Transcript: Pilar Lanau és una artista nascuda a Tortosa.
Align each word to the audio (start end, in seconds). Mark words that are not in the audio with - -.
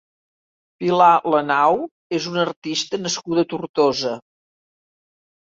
Pilar 0.83 1.09
Lanau 1.33 1.77
és 2.21 2.29
una 2.31 2.41
artista 2.47 3.01
nascuda 3.05 3.47
a 3.47 3.49
Tortosa. 3.53 4.15